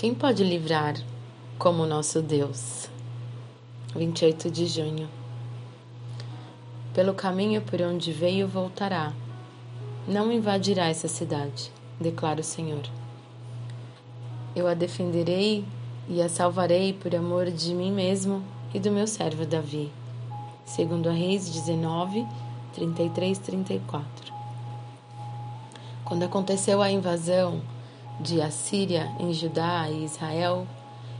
[0.00, 0.94] Quem pode livrar
[1.58, 2.88] como nosso Deus?
[3.94, 5.06] 28 de junho.
[6.94, 9.12] Pelo caminho por onde veio voltará.
[10.08, 12.80] Não invadirá essa cidade, declara o Senhor.
[14.56, 15.66] Eu a defenderei
[16.08, 19.92] e a salvarei por amor de mim mesmo e do meu servo Davi.
[20.64, 22.26] Segundo a Reis 19,
[22.72, 24.32] 33, 34.
[26.06, 27.60] Quando aconteceu a invasão
[28.20, 30.66] de Assíria em Judá e Israel,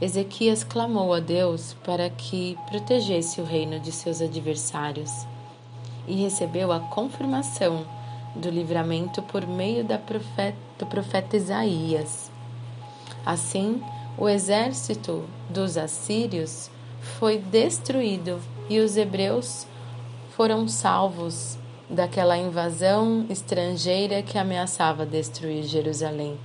[0.00, 5.26] Ezequias clamou a Deus para que protegesse o reino de seus adversários
[6.06, 7.86] e recebeu a confirmação
[8.34, 12.30] do livramento por meio profeta, do profeta Isaías.
[13.24, 13.82] Assim,
[14.18, 16.70] o exército dos assírios
[17.18, 19.66] foi destruído e os hebreus
[20.30, 26.36] foram salvos daquela invasão estrangeira que ameaçava destruir Jerusalém.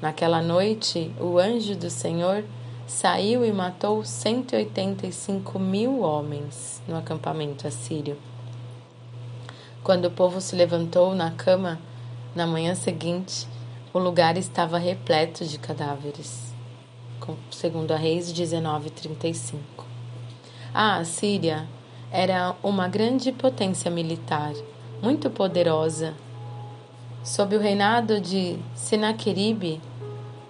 [0.00, 2.42] Naquela noite, o anjo do Senhor
[2.86, 8.16] saiu e matou 185 mil homens no acampamento assírio.
[9.84, 11.78] Quando o povo se levantou na cama,
[12.34, 13.46] na manhã seguinte,
[13.92, 16.54] o lugar estava repleto de cadáveres.
[17.50, 19.58] Segundo a Reis 19:35.
[20.72, 21.68] A Assíria
[22.10, 24.52] era uma grande potência militar,
[25.02, 26.14] muito poderosa.
[27.22, 29.80] Sob o reinado de Senaqueribe,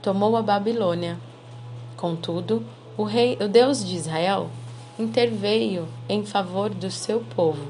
[0.02, 1.18] tomou a Babilônia.
[1.96, 2.64] Contudo,
[2.96, 4.48] o rei, o Deus de Israel,
[4.98, 7.66] interveio em favor do seu povo.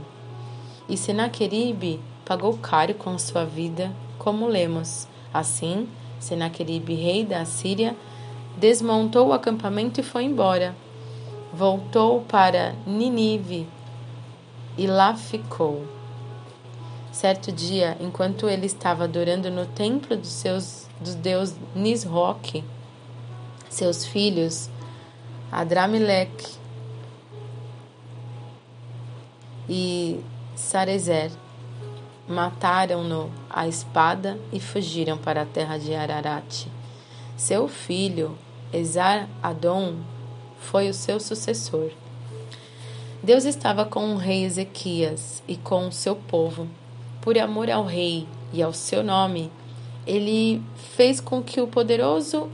[0.88, 5.06] E Senaqueribe pagou caro com sua vida, como lemos.
[5.32, 7.96] Assim, Senaqueribe, rei da Síria,
[8.56, 10.74] desmontou o acampamento e foi embora.
[11.52, 13.66] Voltou para Ninive
[14.78, 15.99] e lá ficou.
[17.12, 22.62] Certo dia, enquanto ele estava adorando no templo dos seus do deus Nisroch,
[23.68, 24.68] seus filhos
[25.50, 26.54] Adrameleque
[29.68, 30.20] e
[30.54, 31.32] Sarezer
[32.28, 36.66] mataram-no à espada e fugiram para a terra de Ararat.
[37.36, 38.38] Seu filho
[38.72, 39.96] Esar-Adon
[40.60, 41.90] foi o seu sucessor.
[43.20, 46.68] Deus estava com o rei Ezequias e com o seu povo.
[47.20, 49.50] Por amor ao rei e ao seu nome,
[50.06, 50.62] ele
[50.96, 52.48] fez com que o poderoso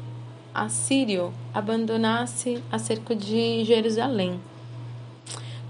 [0.53, 4.41] assírio abandonasse a cerco de Jerusalém.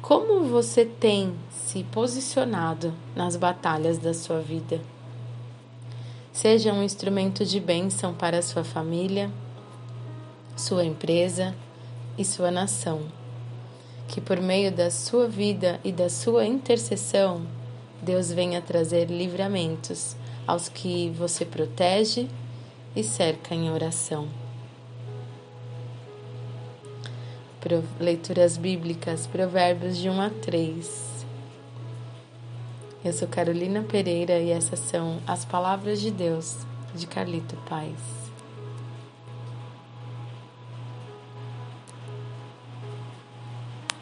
[0.01, 4.81] Como você tem se posicionado nas batalhas da sua vida?
[6.33, 9.31] Seja um instrumento de bênção para sua família,
[10.57, 11.55] sua empresa
[12.17, 13.03] e sua nação.
[14.07, 17.43] Que por meio da sua vida e da sua intercessão,
[18.03, 22.29] Deus venha trazer livramentos aos que você protege
[22.95, 24.29] e cerca em oração.
[27.99, 31.27] Leituras bíblicas, Provérbios de 1 a 3.
[33.05, 36.59] Eu sou Carolina Pereira e essas são as palavras de Deus
[36.95, 38.26] de Carlito Paz.